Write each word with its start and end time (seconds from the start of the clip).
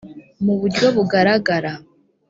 mu 0.45 0.53
buryo 0.59 0.87
bugaragara 0.95 1.71